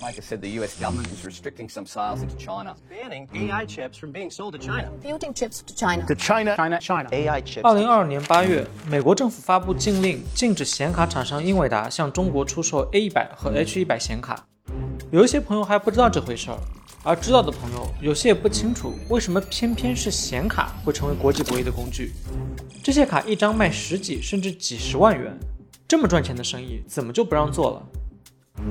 [0.00, 2.74] Like I said, the US government is restricting some sales into China.
[2.88, 4.90] banning AI chips from being sold to China.
[5.02, 6.06] Building chips to China.
[6.06, 7.08] To China, China, China.
[7.10, 7.62] AI chips.
[7.62, 14.46] 二零二二年八月，美国政府发布禁令，禁止显卡厂商英伟达向中国出售 A 一百和 H 一百显卡。
[15.10, 16.58] 有一些朋友还不知道这回事儿，
[17.02, 22.12] 而知道的朋友有些也不清楚，为什么偏偏是显卡会成为国际博弈的工具。
[22.82, 25.38] 这些卡一张卖十几甚至几十万元，
[25.86, 27.82] 这么赚钱的生意，怎么就不让做了？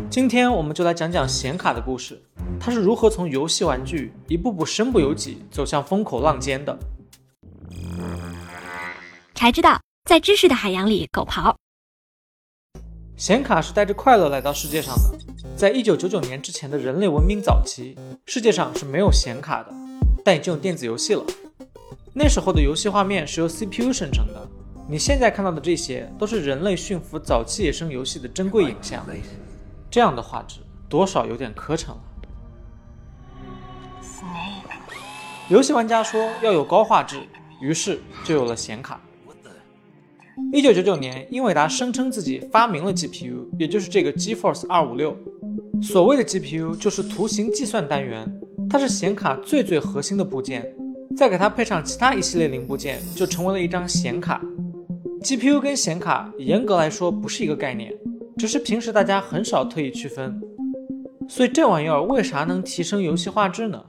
[0.10, 2.22] 今天我们就来讲讲显卡的故事，
[2.60, 6.78] 它是如何从游戏玩具一步步身不由己走向风口浪尖的。
[9.34, 11.56] 才知道，在知识的海洋里狗刨。
[13.16, 15.18] 显卡是带着快乐来到世界上的。
[15.56, 19.74] 在一九九九年之前的人类文明早期，世界上是没有显卡的，
[20.24, 21.24] 但已经有电子游戏了。
[22.14, 24.48] 那时候的游戏画面是由 CPU 生成的。
[24.90, 29.06] 你现在看到的这些，都是人类驯服早期野生游戏的珍贵影像。
[29.90, 30.60] 这样的画质，
[30.90, 31.98] 多少有点磕碜了。
[35.50, 37.22] 游戏玩家说要有高画质，
[37.62, 39.00] 于是就有了显卡。
[40.52, 45.18] 一九九九年，英伟达声称自己发明了 GPU，也就是这个 GeForce 二五六。
[45.82, 48.32] 所谓的 GPU 就是图形计算单元，
[48.70, 50.66] 它是显卡最最核心的部件，
[51.16, 54.42] 再给它配上其他一系列零部件，就成为了一张显卡。
[55.22, 57.92] GPU 跟显卡严格来说不是一个概念，
[58.38, 60.40] 只是平时大家很少特意区分。
[61.28, 63.84] 所以这玩意儿为啥能提升游戏画质呢？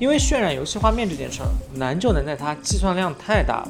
[0.00, 3.68] 因为渲染游戏画面这件事儿难就难在它计算量太大了。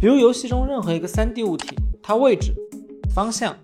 [0.00, 2.54] 比如游戏中任何一个 3D 物体，它位置、
[3.14, 3.54] 方向、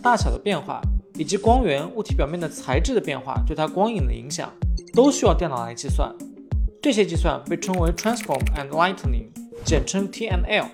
[0.00, 0.80] 大小的变化，
[1.16, 4.52] 以及光源、物体表面的材质的变化对它光影的影响，
[4.94, 6.14] 都需要电脑来计算。
[6.80, 9.26] 这些计算被称为 Transform and Lighting，
[9.64, 10.66] 简称 TML。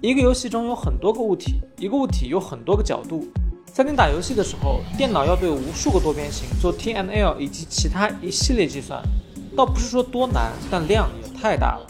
[0.00, 3.26] 一个游戏中有很多个物体，一个物体有很多个角度。
[3.66, 9.02] 在你打游戏的时候，电脑要对无数个多边形做 TML 以及其他一系列计算，
[9.56, 11.86] 倒不是说多难，但量也太大了。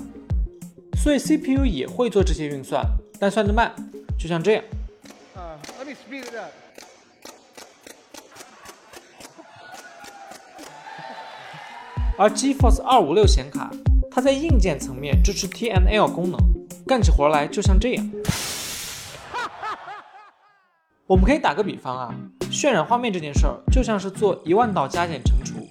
[0.96, 2.82] 所以 CPU 也会做这些运算，
[3.20, 3.74] 但算得慢，
[4.18, 4.64] 就像这样。
[5.78, 6.50] Let me speed it up.
[12.16, 13.70] 而 GeForce 256显卡，
[14.10, 16.38] 它在硬件层面支持 TNL 功能，
[16.88, 18.10] 干起活来就像这样。
[21.06, 22.14] 我们可以打个比方啊，
[22.50, 25.68] 渲染画面这件事儿就像是做一万道加减乘除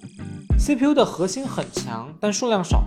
[0.56, 2.84] ，CPU 的核心很强，但数量少，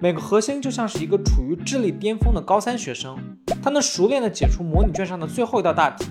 [0.00, 3.18] 每个核心就像是一个处于智力巅峰的高三学生，
[3.62, 6.06] 他能熟练的解出模拟卷上的最后一道大题，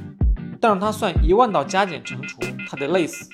[0.61, 3.27] 但让他算一万道加减乘除，他得累死。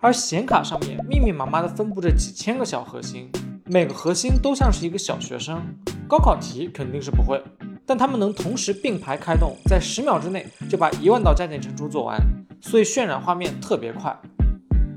[0.00, 3.30] 而显卡上面密密麻麻的分布着几千个小核心，
[3.66, 5.62] 每个核心都像是一个小学生，
[6.10, 7.40] 高考题肯定是不会，
[7.86, 12.20] 但他们能同时并排开动，在十秒之内就把一万道加减乘除做完，
[12.60, 14.20] 所以渲染画面特别快。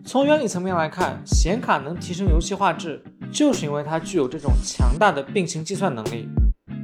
[0.04, 3.00] 从原理层面来看，显卡能提升游戏画质，
[3.32, 6.28] 就是因为它具有这种强大的并行计算能力。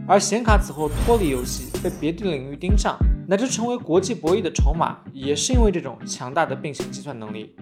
[0.07, 2.95] 而显卡此后脱离游戏，被别的领域盯上，
[3.27, 7.55] 乃至成为国际博弈的筹码，也是因为这种强大的并行计算能力。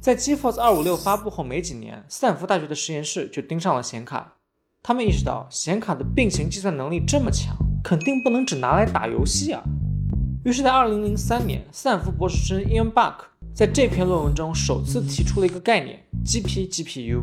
[0.00, 4.34] 在 GeForce 256发布后没几年，斯坦福大学的实验室就盯上了显卡。
[4.84, 9.62] 他们意识到显卡的并行计算能力这么强，肯定不能只拿来打游戏啊。
[10.44, 13.14] 于是，在2003年，斯坦福博士生 Ian Buck
[13.54, 17.22] 在这篇论文中首次提出了一个概念 ——GP GPU。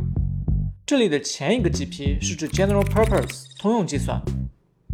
[0.85, 4.21] 这里的前一个 GP 是指 General Purpose 通用计算，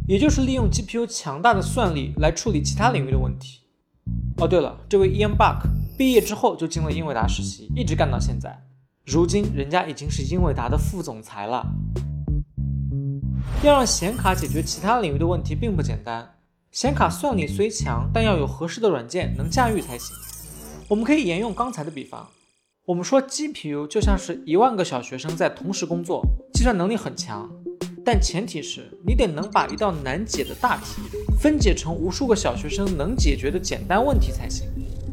[0.08, 3.60] 也就是利用 GPU 强大的算力来处理其他领域的问题。
[4.38, 8.60] 哦，对了，这位 Ian Buck 毕业之后就进了英伟达实习，一直干到现在。
[9.06, 11.64] 如今人家已经是英伟达的副总裁了。
[13.64, 16.36] 要让显卡解决其他领域的问题并不简单，
[16.72, 20.16] 显卡算力虽强，但要有合适的软件能驾驭才行。
[20.88, 22.28] 我们可以沿用刚才的比方，
[22.86, 26.24] 我们说 GPU 就像是一万个小学生在同时工作，
[26.54, 27.50] 计算能力很强，
[28.06, 31.02] 但前提是你得能把一道难解的大题
[31.40, 34.68] 分解成无数个小学生能解决的简单问题才行。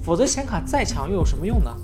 [0.04, 1.75] 否则显卡再强又有什么用呢？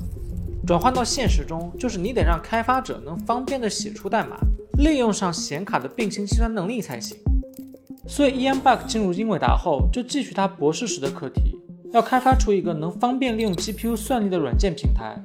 [0.67, 4.37] 转换到现实中，就是你得让开发者能方便的写出代码，
[4.79, 7.19] 利用上显卡的并行计算能力才行。
[8.07, 11.59] 所以 Ian Buck 进入英伟达后，就继续他博士时的课题，
[11.93, 15.21] 要开发出一个能方便利用 GPU 算力的软件平台。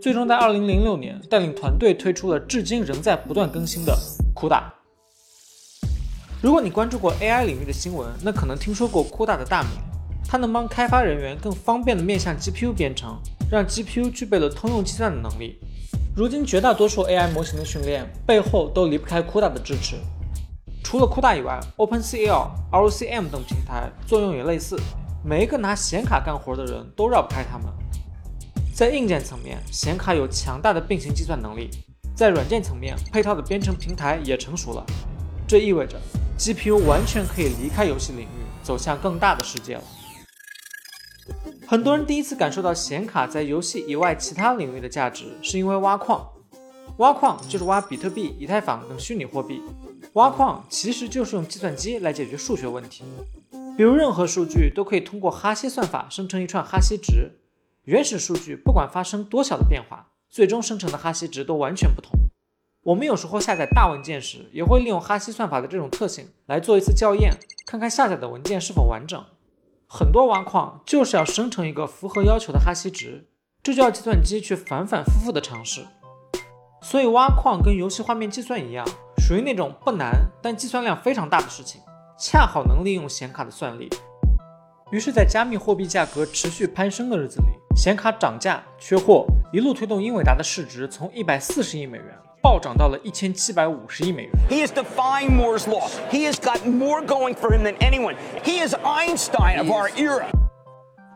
[0.00, 3.98] 最终在2006年带领团队推出了至今仍在不断更新的
[4.36, 4.62] CUDA。
[6.42, 9.70] 如果你关注过 AI 领域的新闻，那可能听说过 CUDA 的大名。
[10.30, 13.18] 它能帮开发人员更方便地面向 GPU 编程，
[13.50, 15.58] 让 GPU 具备了通用计算的能力。
[16.18, 19.94] 如今绝大多数 AI 模型的训练背后都离不开 CUDA 的支持。
[20.82, 24.76] 除了 CUDA 以外，OpenCL、ROCm 等平台作用也类似，
[25.24, 27.68] 每一个拿显卡干活的人都绕不开它们。
[28.74, 31.68] 在硬件层面，显卡有强大的并行计算能力；
[32.16, 34.84] 在软件层面，配套的编程平台也成熟了。
[35.46, 36.00] 这意味着
[36.36, 39.82] GPU 完全可以离开游戏领域，走向更大的世界了。
[41.70, 46.26] 很多人第一次感受到显卡在游戏以外其他领域的价值，是因为挖矿。
[46.96, 49.60] 挖矿就是挖比特币、以太坊等虚拟货币。
[50.14, 53.04] 挖矿其实就是用计算机来解决数学问题。
[53.76, 57.32] 比如，任何数据都可以通过哈希算法生成一串哈希值。
[57.84, 62.12] 原始数据不管发生多小的变化，最终生成的哈希值都完全不同。
[62.82, 67.34] 我们有时候下载大文件时，也会利用哈希算法的这种特性来做一次校验，
[67.66, 69.22] 看看下载的文件是否完整。
[69.90, 73.26] 很多挖矿就是要生成一个符合要求的哈希值，
[73.62, 75.86] 这就要计算机去反反复复的尝试。
[76.82, 78.86] 所以挖矿跟游戏画面计算一样，
[79.16, 80.12] 属于那种不难
[80.42, 81.80] 但计算量非常大的事情，
[82.18, 83.88] 恰好能利用显卡的算力。
[84.92, 89.24] 于是，在加密货币价格持续攀升的日子里，显卡涨价、缺货，
[89.54, 92.18] 一路推动英伟达的市值从一百四十亿美元。
[92.40, 94.32] 暴涨到了一千七百五十亿美元。
[94.48, 95.88] He is defying Moore's law.
[96.10, 98.14] He has got more going for him than anyone.
[98.44, 100.26] He is Einstein of our era.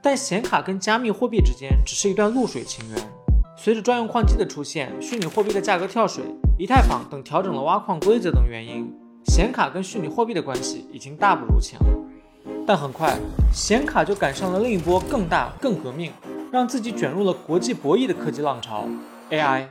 [0.03, 2.99] 但显卡跟加密货币之间只是一段露水情缘。
[3.57, 6.25] 随着专用矿机的出现，虚拟货币的价格跳水，
[6.59, 8.93] 以太坊等调整了挖矿规则等原因，
[9.27, 11.87] 显卡跟虚拟货币的关系已经大不如前了。
[12.67, 13.17] 但很快，
[13.53, 16.13] 显卡就赶上了另一波更大、更革命，
[16.51, 18.89] 让自己卷入了国际博弈的科技浪潮
[19.31, 19.67] ——AI。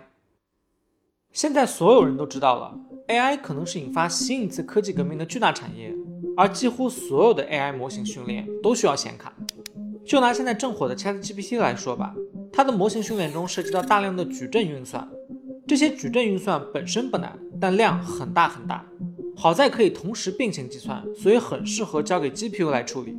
[1.33, 5.93] 现在所有人都知道了，AI 可能是引发新一次科技革命的巨大产业，
[6.35, 9.33] 而几乎所有的 AI 模型训练都需要显卡。
[10.05, 12.13] 就拿现在正火的 ChatGPT 来说吧，
[12.51, 15.07] 它的模型训练中涉及到大量的矩阵运算，
[15.65, 18.85] 这些矩阵运算本身不难，但量很大很大。
[19.37, 23.15] 好在可以同时并行计算，所以很适合交给 GPU 来处理。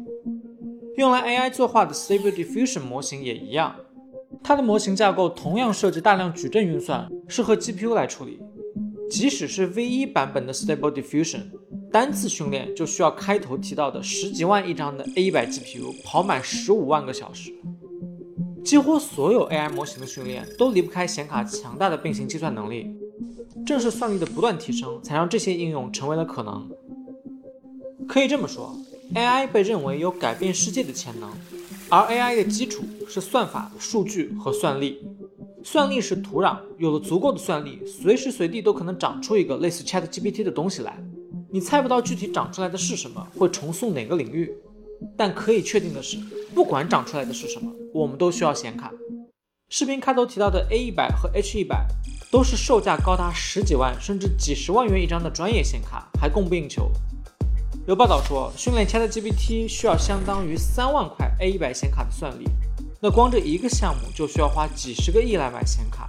[0.99, 3.75] 用来 AI 作画的 Stable Diffusion 模型也一样。
[4.41, 8.39] 它的模型架构同样涉及大量矩阵运算，适合 GPU 来处理。
[9.11, 11.43] 即使是 V1 版本的 Stable Diffusion，
[11.91, 17.53] 单次训练就需要开头提到的十几万一张的 A100 GPU 跑满十五万个小时。
[18.65, 22.97] 几乎所有 AI 模型的训练都离不开显卡强大的并行计算能力。
[23.67, 26.69] 正是算力的不断提升，才让这些应用成为了可能。
[28.09, 28.75] 可以这么说
[29.15, 31.31] ，AI 被认为有改变世界的潜能。
[31.95, 35.07] 而 AI 的基础是算法、数据和算力。
[35.63, 40.99] 算力是土壤，有了足够的算力，随时随地都可能长出一个类似 ChatGPT 的东西来。
[41.51, 44.51] 你猜不到具体长出来的是什么，会重塑哪个领域。
[45.19, 46.17] 但可以确定的是，
[46.55, 48.91] 不管长出来的是什么，我们都需要显卡。
[49.69, 51.77] 视频开头提到的 A100 和 H100
[52.31, 56.91] 都是售价高达十几万甚至几十万元一张的专业显卡，还供不应求。
[57.85, 62.49] 有报道说，训练 ChatGPT 需要相当于三万块 A100 显卡的算力，
[63.01, 66.09] 那光这一个项目就需要花几十个亿来买显卡。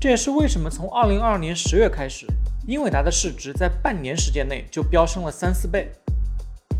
[0.00, 2.24] 这也是为什么从2022年十月开始，
[2.68, 5.90] 英伟达的市值在半年时间内就飙升了三四倍。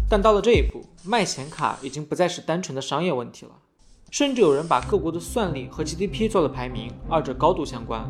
[0.08, 3.52] 但到了这一步，卖显卡已经不再是单纯的商业问题了，
[4.12, 8.08] 甚至有人把各国的算力和 GDP 做了排名，二者高度相关。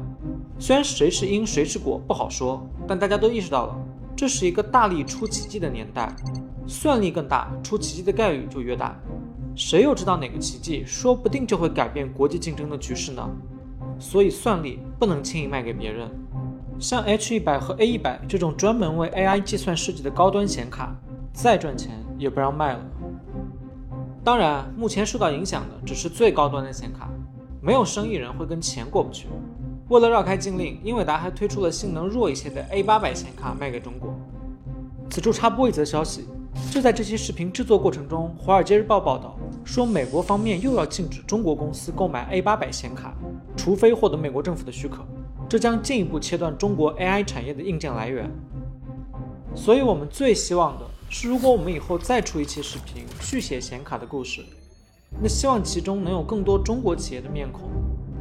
[0.58, 3.74] 虽然谁是因谁是果不好说，但大家都意识到了。
[4.20, 6.14] 这是一个大力出奇迹的年代，
[6.66, 8.94] 算力更大，出奇迹的概率就越大。
[9.56, 13.26] 谁又知道哪个奇迹，说不定就会改变国际竞争的局势呢？
[13.98, 16.06] 所以算力不能轻易卖给别人。
[16.78, 20.94] 像 H100 和 A100 这种专门为 AI 计算设计的高端显卡，
[21.32, 22.80] 再赚钱也不让卖了。
[24.22, 27.08] 当然，目前受到影响的只是最高端的显卡，
[27.62, 29.28] 没有生意人会跟钱过不去。
[29.90, 34.14] 为了绕开禁令，英伟达还推出了性能弱一些的 A800 显卡卖给中国。
[35.10, 36.26] 此处插播一则消息：
[36.70, 43.12] 就在这期视频制作过程中，《华尔街日报》报道说，美国方面又要禁止中国公司购买 A800 显卡，
[43.56, 45.04] 除非获得美国政府的许可。
[45.48, 48.30] 这将进一步切断中国 AI 产业的硬件来源。
[49.56, 54.44] 所以，我们最希望的是，如果我们以后再出一期视频续写显卡的故事，
[55.20, 57.62] 那希望其中能有更多中国企业的面孔。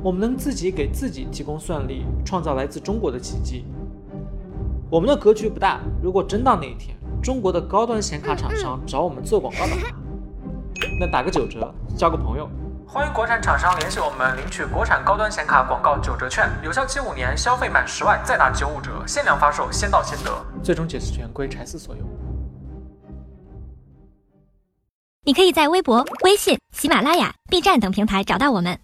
[0.02, 3.66] 我们能自己给自己提供算力，创造来自中国的奇迹。
[4.90, 9.94] 我们的格局不大，如果真到那一天，中国的高端显卡厂商找我们做广告的话，
[11.00, 12.50] 那打个九折，交个朋友。
[12.88, 20.32] 欢迎国产厂商联系我们，领取国产高端显卡广告九折券，有效期五年，消费满十万再打九五折，限量发售，先到先得。
[20.64, 22.04] 最终解释权归柴四所有。
[25.26, 28.80] 你可以在微博、微信、喜马拉雅、B 站等平台找到我们。